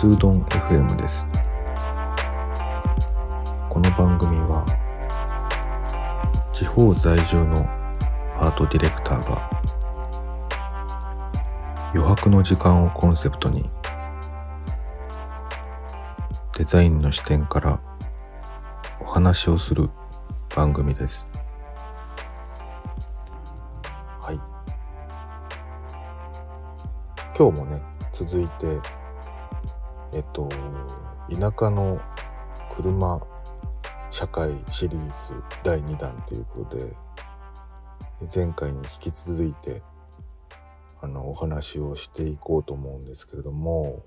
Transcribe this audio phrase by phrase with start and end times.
[0.00, 1.26] スードン FM です。
[3.68, 4.64] この番組は
[6.54, 7.58] 地方在住の
[8.38, 9.50] アートディレクターが
[11.92, 13.68] 余白の時間をコンセプトに
[16.56, 17.78] デザインの視点から
[19.00, 19.90] お話をする
[20.56, 21.28] 番組です。
[24.22, 24.40] はい。
[27.38, 27.82] 今日もね
[28.14, 28.99] 続いて
[30.12, 30.48] えっと
[31.30, 32.00] 田舎の
[32.74, 33.20] 車
[34.10, 36.96] 社会シリーズ第2弾ということで
[38.34, 39.82] 前回に引き続いて
[41.00, 44.04] あのお話をしていこうと思うんですけれども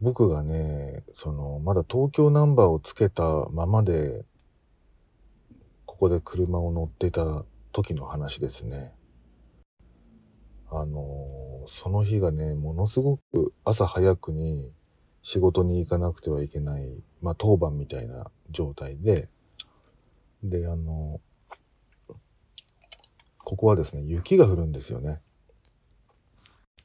[0.00, 4.24] 僕がねそのまだ東京ナンバーをつけたままで
[5.86, 8.92] ここで車を乗ってた時の話ですね。
[10.70, 14.72] あのその日がねものすごく朝早くに
[15.22, 19.28] 仕事に行かなくてはいけないまあ当番みたいな状態で
[20.42, 21.20] であの
[23.38, 25.20] ここはですね雪が降るんですよね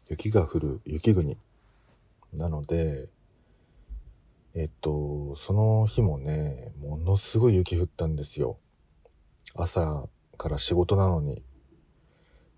[0.10, 1.38] 雪が降る雪国
[2.34, 3.10] なので、
[4.56, 8.58] えっと、その日もね、ものすごい雪降ったんですよ。
[9.56, 10.08] 朝
[10.38, 11.44] から仕事なのに。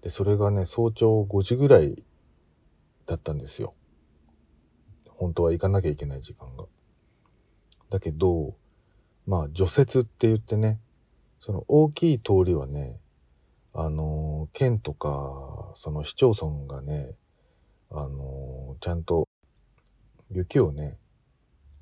[0.02, 2.03] で、それがね、早朝5時ぐらい
[3.12, 3.73] だったんですよ。
[5.08, 6.66] 本当は行かなきゃいけない時間が。
[7.90, 8.56] だけど、
[9.28, 10.80] まあ、除雪って言ってね、
[11.39, 13.00] その大きい通りはね、
[13.73, 17.16] あの、県とか、その市町村がね、
[17.89, 19.28] あの、ちゃんと
[20.33, 20.98] 雪をね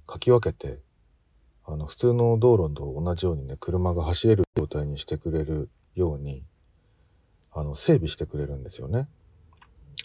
[0.07, 0.79] かき分けて
[1.65, 6.43] あの普通の道路と同じようにね車が走れる状態にしてくれるように
[7.51, 9.07] あの整備してくれるんですよね。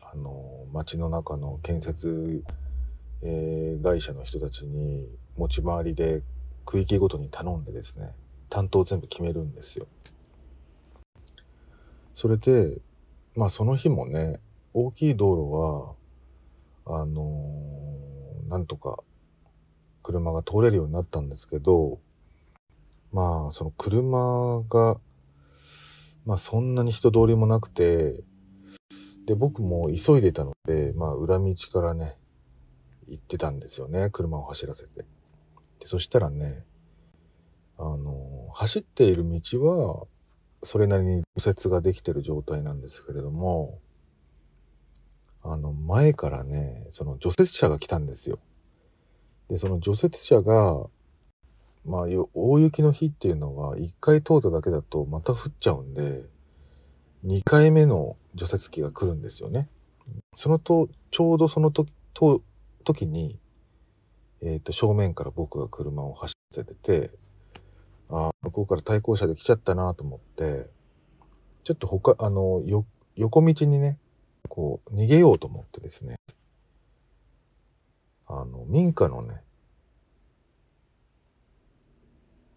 [0.02, 2.42] あの街の中の建設、
[3.22, 6.22] えー、会社の人たちに持ち回りで
[6.64, 8.10] 区域ごとに頼んでですね
[8.48, 9.86] 担当全部決めるんですよ。
[12.12, 12.78] それで
[13.34, 14.40] まあその日もね
[14.72, 15.96] 大きい道
[16.86, 17.84] 路はあのー
[18.48, 19.02] なんとか
[20.02, 21.98] 車が通れるようになったんですけど
[23.12, 24.98] まあその車が
[26.26, 28.20] まあそんなに人通りもなくて
[29.26, 32.18] で僕も急いでたのでまあ裏道からね
[33.06, 35.04] 行ってたんですよね車を走らせて
[35.80, 36.64] でそしたらね
[37.78, 40.06] あの走っている道は
[40.62, 43.78] それなりに右折ができてる状態なんですけれども
[45.46, 48.38] あの、前からね、その除雪車が来たんですよ。
[49.50, 50.86] で、その除雪車が、
[51.84, 52.02] まあ、
[52.32, 56.24] 大雪の日っていうのは、1回通っただけだとまた降っちゃうんで、
[57.26, 59.68] 2回目の除雪機が来るんですよね。
[60.32, 62.42] そのと、ちょうどそのと、と、
[62.84, 63.38] 時に、
[64.42, 67.10] えっ、ー、と、正面から僕が車を走らせてて、
[68.10, 70.68] ああ向こうから対向車で来ちゃったなと思って、
[71.64, 72.84] ちょっと他、あの、よ、
[73.16, 73.98] 横道にね、
[74.48, 76.16] こう、逃げようと思ってですね、
[78.26, 79.42] あの、民家のね、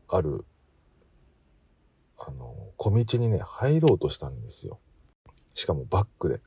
[0.10, 0.46] ある、
[2.18, 4.80] あの、小道にね、入ろうとしたんですよ。
[5.58, 6.40] しかもバックで。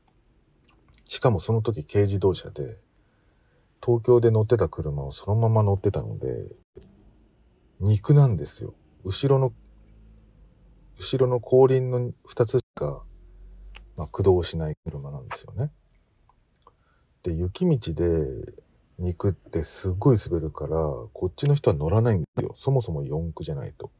[1.05, 2.79] しかもその時軽自動車で、
[3.83, 6.47] 東京で乗ってた車をそのまま乗ってたので、
[7.81, 8.73] 肉なんですよ。
[9.03, 9.53] 後ろの、
[10.97, 13.03] 後ろの後輪の2つしか
[13.97, 15.71] まあ、駆動しない車なんですよね。
[17.23, 18.53] で、雪道で
[18.97, 20.77] 肉ってすっごい滑るから、
[21.13, 22.53] こっちの人は乗らないんですよ。
[22.55, 23.91] そもそも四駆じゃないと。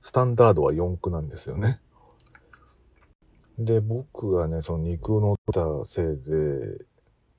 [0.00, 1.80] スタンダードは四駆なんですよね。
[3.60, 6.82] で、僕がね、その肉を乗ったせいで、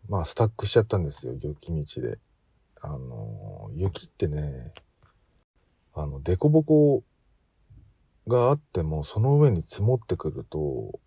[0.08, 2.20] まあ、スタックしちゃったんですよ、雪道で。
[2.80, 4.72] あの、雪ってね、
[5.96, 7.04] あの、凸凹
[8.28, 11.00] があっても、その上に積もってくると、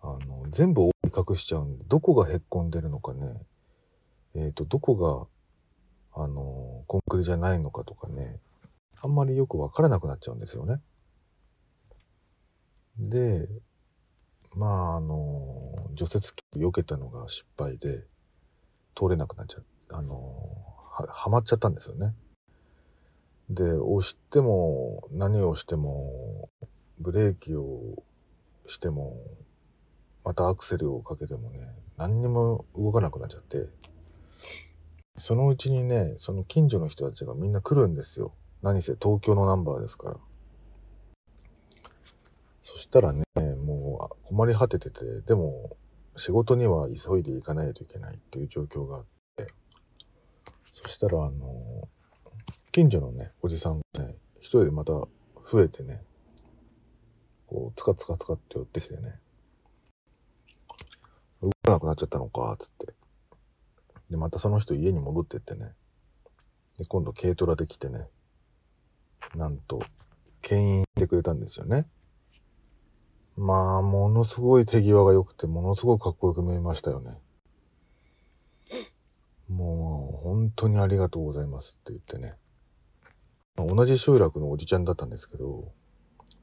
[0.00, 0.92] あの、全部覆い
[1.30, 3.34] 隠しちゃうんで、どこがへっこんでるのかね、
[4.36, 5.28] えっ、ー、と、どこ
[6.14, 8.38] が、あの、コンクリじゃないのかとかね、
[9.00, 10.80] あんまりよくわからなくなっちゃうんですよね。
[12.96, 13.48] で、
[14.56, 18.04] まあ、あの、除雪機避けたのが失敗で、
[18.96, 19.60] 通れなくなっちゃ。
[19.90, 20.14] あの、
[20.90, 22.14] は、はまっちゃったんですよね。
[23.50, 26.48] で、押しても、何をしても、
[26.98, 28.02] ブレーキを
[28.66, 29.16] しても、
[30.24, 33.66] またアクセルをかけてもね、何にも動かなくなっちゃって、
[35.16, 38.34] そのうちにね、その近所の人たちがみんな来るんですよ。
[38.62, 40.16] 何せ東京のナンバーですから。
[42.62, 43.83] そしたらね、もう
[44.24, 45.76] 困り果ててて、でも
[46.16, 49.04] 仕事には急いで行かないといけないっていう状況があっ
[49.36, 49.48] て、
[50.72, 51.88] そしたらあの、
[52.72, 55.08] 近所のね、おじさんがね、一人でまた増
[55.60, 56.02] えてね、
[57.46, 59.20] こう、つかつかつかって寄ってきてね、
[61.40, 62.94] 動かなくなっちゃったのか、つって。
[64.10, 65.72] で、またその人家に戻ってってね、
[66.78, 68.08] で、今度軽トラで来てね、
[69.36, 69.80] なんと、
[70.42, 71.86] 牽引してくれたんですよね。
[73.36, 77.18] まあ、ものすごい手際が良くて、ものすごくかっこよく見えましたよね。
[79.48, 82.36] もう、本当にありがとうございますって言ってね。
[83.56, 85.72] 同じ集落のおじちゃんだったんですけど、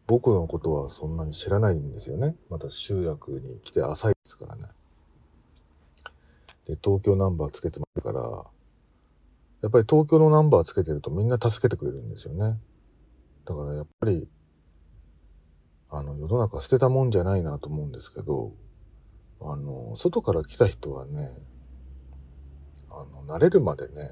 [0.08, 2.36] 僕のことはそんなに知らないんですよね。
[2.50, 4.64] また集落に来て浅いですからね。
[6.66, 8.22] で、東京ナンバーつけてますから、
[9.62, 12.60] やっぱり東京のナンバーつけてるとみんな助けてくれるんですよね。
[13.46, 14.28] だからやっぱり、
[15.92, 18.54] あの、世の中捨てたもんじゃないなと思うんですけど、
[19.42, 21.32] あの、外から来た人はね、
[22.90, 24.12] あの、慣れるまでね、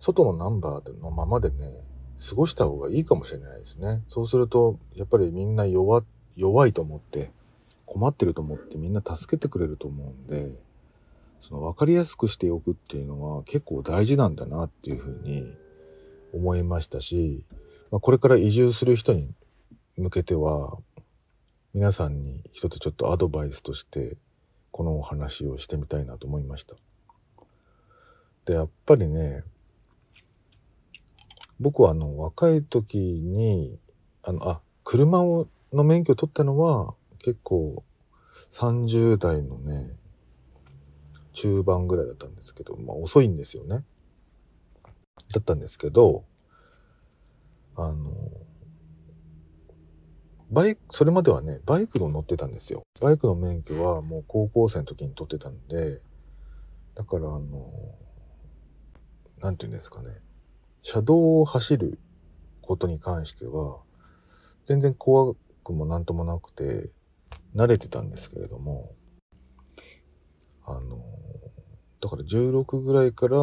[0.00, 1.72] 外のナンバーのままでね、
[2.28, 4.02] 過ごした方がいいかもしれないですね。
[4.08, 6.04] そうすると、やっぱりみんな弱、
[6.36, 7.32] 弱いと思って、
[7.86, 10.52] 困ってると思ってみんな助けてくれると思うんで、
[11.40, 15.54] その分かりやすくしておくっていうのは結構大事なんだなっていうふうに
[16.32, 17.44] 思いましたし、
[17.90, 19.28] まあ、これから移住する人に
[19.96, 20.78] 向けては
[21.72, 24.16] 皆さんに一つちょっとアドバイスとして
[24.70, 26.74] このお話をしてみたいなと思いました。
[28.44, 29.44] で、やっぱりね、
[31.60, 33.78] 僕はあの若い時に、
[34.22, 37.84] あの、あ、車をの免許を取ったのは結構
[38.52, 39.90] 30代のね、
[41.32, 43.84] 中盤ぐらいだったんですけど、まあ遅いんですよね。
[45.32, 46.24] だったんですけど、
[47.76, 48.12] あの、
[50.54, 52.84] バイク、それまではね、バイクの乗ってたんですよ。
[53.00, 56.00] バイクの免許はもう高校生の時に取ってたんで、
[56.94, 57.72] だからあの、
[59.40, 60.22] なんて言うんですかね、
[60.82, 61.98] 車道を走る
[62.62, 63.80] ことに関しては、
[64.66, 65.34] 全然怖
[65.64, 66.90] くもなんともなくて、
[67.56, 68.94] 慣れてたんですけれども、
[70.64, 71.04] あの、
[72.00, 73.36] だから16ぐらいから、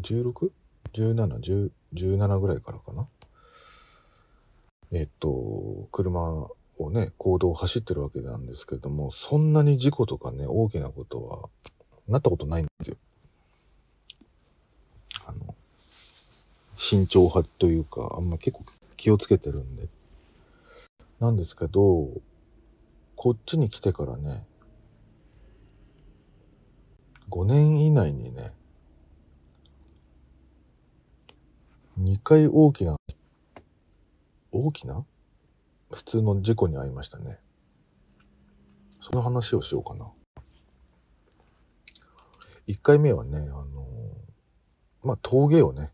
[0.00, 3.08] 16?17、17ぐらいからかな？
[4.92, 6.48] えっと、車
[6.78, 11.48] をね、行動を走ってるわけなんですけども、そんなに事故とかね、大きなことは、
[12.08, 12.96] なったことないんですよ。
[15.26, 15.54] あの、
[16.76, 18.64] 慎重派というか、あんま結構
[18.96, 19.88] 気をつけてるんで。
[21.18, 22.10] なんですけど、
[23.16, 24.44] こっちに来てからね、
[27.30, 28.52] 5年以内にね、
[31.98, 32.96] 2回大きな
[34.56, 35.04] 大きな？
[35.92, 37.38] 普通の事故に遭いましたね。
[39.00, 40.10] その話をしようかな。
[42.66, 43.86] 1回目はね、あの
[45.04, 45.92] まあ、峠をね、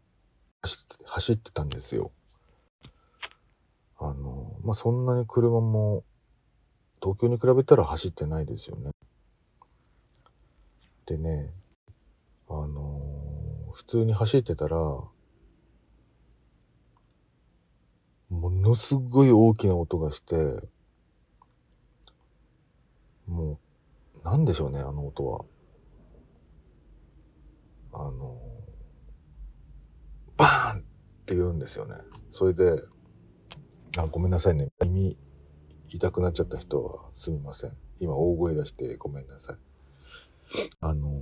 [0.63, 2.13] 走って走ってたんですよ。
[3.99, 6.05] あのまあ、そんなに車も
[7.03, 8.93] 東京に比べたら走ってないですよね。
[11.05, 11.53] でね、
[12.49, 13.01] あの
[13.73, 14.77] 普通に走ってたら、
[18.33, 20.67] ものすごい大きな音がして、
[23.27, 23.61] も
[24.23, 25.45] う、なんでしょうね、あの音は。
[27.93, 28.41] あの、
[30.39, 30.83] バーンっ
[31.27, 31.95] て言うんですよね。
[32.31, 32.83] それで、
[33.99, 34.71] あ、ごめんなさいね。
[34.81, 35.19] 耳
[35.89, 37.77] 痛くなっちゃった人はすみません。
[37.99, 39.57] 今大声出してごめんなさい。
[40.81, 41.21] あの、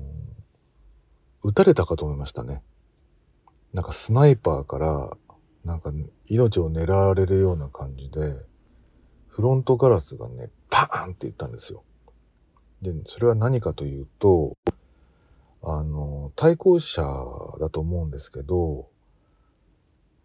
[1.43, 2.63] 撃たれたかと思いましたね。
[3.73, 5.17] なんかスナイパーから
[5.65, 5.93] なんか
[6.27, 8.37] 命を狙われるような感じで、
[9.29, 11.85] フロントガラスがね、パーンって言ったんですよ。
[12.83, 14.57] で、それは何かというと、
[15.63, 17.03] あの、対向車
[17.61, 18.89] だと思うんですけど、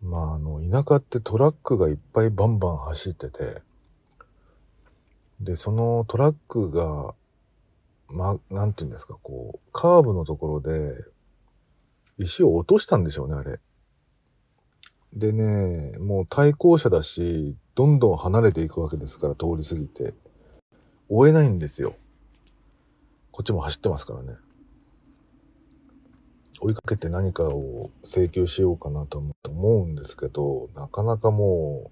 [0.01, 3.62] まあ、あの、田舎ってトラックがいっぱいバンバン走ってて、
[5.42, 7.13] で、そのトラックが、
[8.08, 11.04] ま、なんて言うんですか、こう、カーブのところで、
[12.18, 13.60] 石を落としたんでしょうね、あれ。
[15.15, 20.13] でね、もう対向車だし、どんどん離れていくわけですから、通り過ぎて。
[21.07, 21.95] 追えないんですよ。
[23.31, 24.36] こっちも走ってますからね。
[26.60, 31.91] 追いかけて何かを請求しようかなと思うんですけど、なかなかも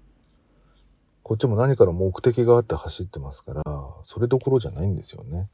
[1.22, 3.62] こっちも何かの目的があって走ってますから、
[4.02, 5.48] それどころじゃないんですよね。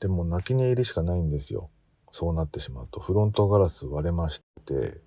[0.00, 1.70] でも泣き寝入りしかないんですよ。
[2.12, 3.00] そうなってしまうと。
[3.00, 5.00] フロントガラス割れまして、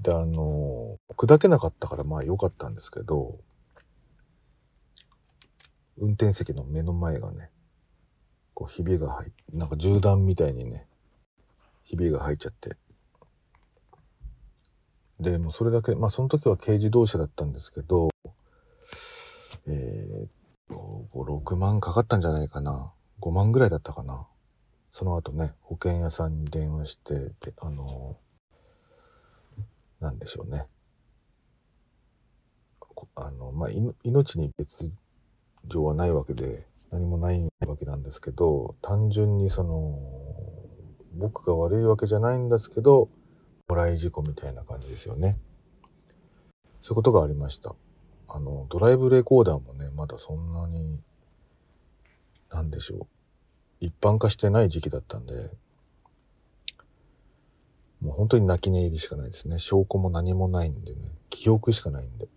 [0.00, 3.38] で、あの、砕けなかったからまあ良かったんですけど、
[6.00, 7.50] 運転席の目の前がね
[8.54, 10.86] こうひびが入っなんか銃弾みたいにね
[11.84, 12.76] ひびが入っちゃって。
[15.20, 18.08] でもうそれだけまあその時は軽自動車だったんですけど
[19.66, 20.28] えー、っ
[20.68, 22.92] と6万かかったんじゃないかな。
[23.20, 24.28] 5万ぐらいだったかな。
[24.92, 28.16] その後ね保険屋さんに電話してであの
[30.00, 30.66] なんでしょうね。
[33.14, 33.70] あのまあ
[34.02, 34.92] 命に別
[35.66, 39.98] 状はないわけで何もないわけなんですけど単純にその
[41.14, 43.08] 僕が悪いわけじゃないんですけど
[43.68, 45.38] もらい事故みたいな感じですよね。
[46.80, 47.74] そういうことがありました。
[48.28, 51.00] あのドライブレコーダーもねまだそんなに
[52.50, 53.06] 何でしょう。
[53.80, 55.50] 一般化してない時期だったんで
[58.00, 61.00] もう本当に泣き寝入りしかないですね証拠も何もないんでね
[61.30, 62.28] 記憶しかないんで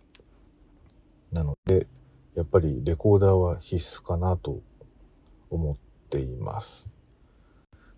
[1.30, 1.86] なので
[2.34, 4.60] やっぱりレコーダーは必須かなと
[5.50, 5.76] 思っ
[6.08, 6.90] ています。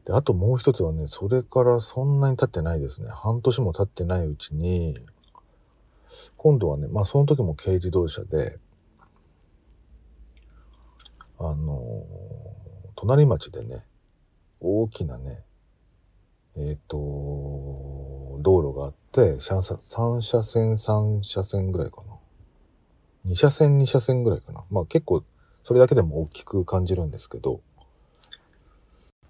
[0.05, 3.11] で、あともう一つはね、それからそんなに経ってないですね。
[3.11, 4.99] 半年も経ってないうちに、
[6.37, 8.59] 今度はね、まあその時も軽自動車で、
[11.39, 12.05] あの
[12.95, 13.85] 隣町でね、
[14.61, 15.43] 大きなね、
[16.57, 23.31] えっ、ー、と、道路があって、3車線3車線ぐらいかな。
[23.31, 24.65] 2車線2車線ぐらいかな。
[24.71, 25.25] まあ結構
[25.63, 27.63] それだけでも大きく感じるんですけど、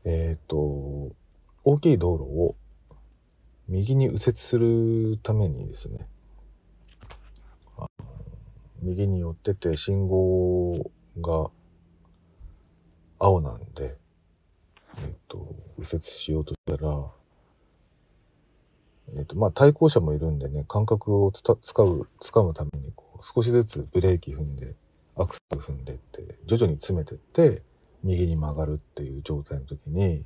[0.05, 1.15] えっ、ー、と、
[1.63, 2.57] 大きい道路を
[3.69, 6.09] 右に右折するためにですね、
[8.83, 10.91] 右に寄ってて信号
[11.21, 11.51] が
[13.19, 13.97] 青なんで、
[14.99, 17.11] えっ、ー、と、右折しようとしたら、
[19.13, 24.75] えっ、ー、と、まあ対向車もいるんでね、感覚をつた使う、掴むためにこう少しずつブレーキ踏んで
[25.17, 27.63] アクセル踏んでって徐々に詰めてって
[28.03, 30.25] 右に曲がるっていう状態の時に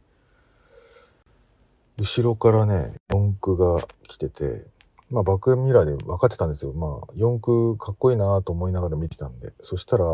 [1.99, 4.67] 後ろからね四駆が来てて
[5.11, 6.73] まあバックミラーで分かってたんですよ。
[6.73, 10.05] まあ四駆かっこいいなと思いながら見てたんでそしたら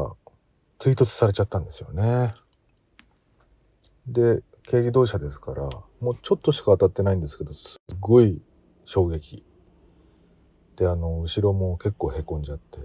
[0.78, 2.34] 追突されちゃったんですよね。
[4.06, 5.68] で軽自動車ですから
[6.00, 8.40] もうちょっとしか当たってないんですけどすごい
[8.84, 9.44] 衝撃
[10.76, 12.78] で、あの、後ろも結構へこんじゃって。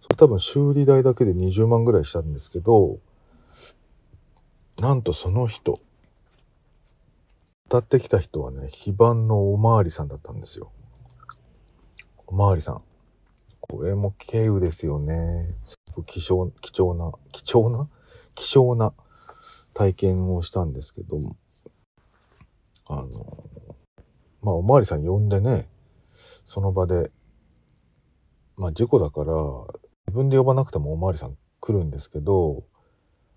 [0.00, 2.98] それ多分修理代だけで20万ぐらいしたんですけど、
[4.78, 5.80] なんとその人、
[7.66, 10.70] 歌ってきた人はね、非番のおまわりさんだったんですよ。
[12.26, 12.82] おまわりさん。
[13.60, 15.54] これも軽有ですよね。
[15.64, 17.88] すごく貴重、貴重な、貴重な
[18.34, 18.92] 貴重な
[19.74, 21.18] 体験をしたんですけど。
[22.86, 23.44] あの、
[24.42, 25.68] まあ、おまわりさん呼んでね、
[26.44, 27.10] その場で、
[28.56, 29.34] まあ事故だから、
[30.06, 32.64] 自分で呼ばなくてもおまわりさん来るんですけど、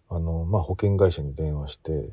[0.10, 2.10] あの、まあ保険会社に電話して、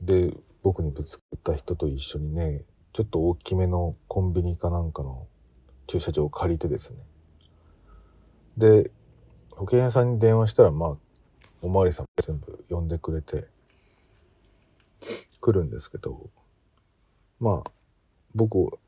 [0.00, 5.26] で、僕にぶつかった人と一緒にね、ちょっと大きめのコンビニかなんかの
[5.86, 6.98] 駐車場を借りてですね。
[8.56, 8.90] で、
[9.50, 10.96] 保険屋さんに電話したら、まあ、
[11.62, 13.46] おまわりさん全部呼んでくれて、
[15.40, 16.30] 来るんですけど、
[17.38, 17.70] まあ、
[18.34, 18.78] 僕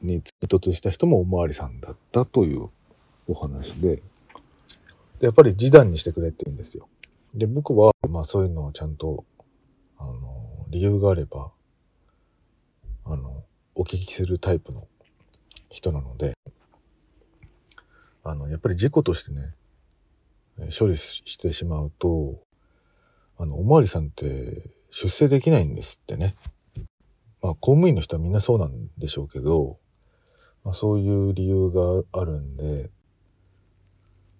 [0.00, 2.68] に追突した人もおまわりさんだったという
[3.28, 4.02] お話で、で
[5.26, 6.88] やっぱり示談にしてくれって言うんですよ。
[7.34, 9.24] で、僕は、まあそういうのはちゃんと、
[9.98, 11.52] あの、理由があれば、
[13.04, 14.86] あの、お聞きするタイプの
[15.70, 16.34] 人なので、
[18.24, 19.50] あの、やっぱり事故としてね、
[20.76, 22.42] 処理してしまうと、
[23.38, 26.36] あの、おまわりさんって出世できないんですってね。
[27.40, 29.78] まあ、公務員の人はみんなそうなんでしょうけど、
[30.64, 32.90] まあ、そういう理由があるんで、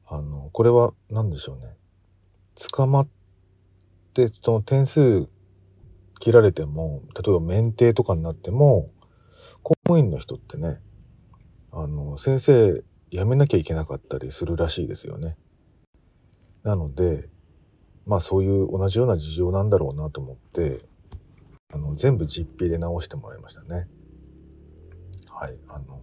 [0.07, 1.77] あの、これは何でしょうね。
[2.55, 3.09] 捕まっ
[4.15, 5.29] て、その点数
[6.21, 8.91] 切られても、例えば免停とかになっても、
[9.63, 10.81] 公務員の人ってね、
[11.73, 15.37] あの、先生辞めなきゃいけなかったりするらしいですよね。
[16.63, 17.29] なので、
[18.07, 20.81] まあそういう同じような事情なんだろうなと思って、
[21.73, 23.89] あの、全部実費で直してもらいましたね。
[25.31, 25.59] はい。
[25.69, 26.01] あの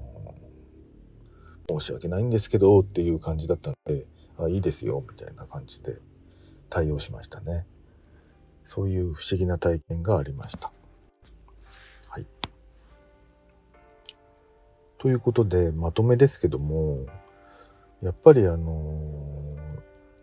[1.69, 4.07] 申し訳ないんですけどっていう感じだったので、
[4.39, 5.97] あ、いいですよ、みたいな感じで
[6.69, 7.67] 対応しましたね。
[8.65, 10.71] そういう不思議な体験がありました。
[12.09, 12.25] はい。
[14.97, 17.05] ということで、まとめですけども、
[18.01, 19.08] やっぱりあの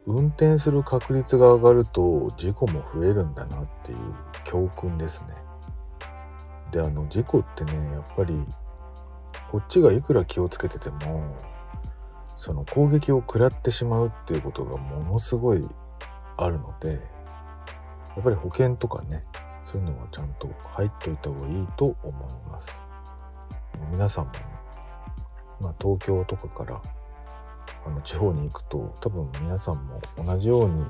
[0.07, 3.99] 運転する確率が上がると事故も増えるんだなっていう
[4.45, 5.35] 教訓ですね。
[6.71, 8.35] で、あの事故ってね、やっぱり
[9.51, 11.35] こっちがいくら気をつけてても
[12.37, 15.67] その攻撃を食らってしまうっていうことがものすごい
[16.37, 16.97] あるのでや
[18.21, 19.25] っぱり保険とかね
[19.65, 22.83] そういうのはちゃんと入っといた方がいいと思います
[23.91, 24.41] 皆さんもね、
[25.61, 26.83] まあ、東京とかから
[27.87, 30.85] あの地方に行くと多分皆さんも同じように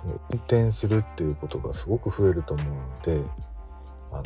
[0.00, 3.22] その運転するっていうことがすごく増えると思うので
[4.10, 4.24] あの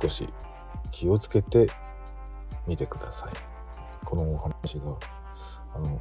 [0.00, 0.28] 少し
[0.90, 1.70] 気をつけて
[2.66, 3.30] みてください。
[4.04, 4.96] このお話が
[5.74, 6.00] あの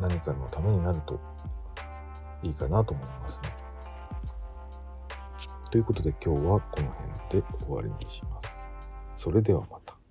[0.00, 1.20] 何かのためになると
[2.42, 3.54] いいかなと思いますね。
[5.70, 8.64] ということで今日はこの辺で終わりにします。
[9.14, 10.01] それではまた。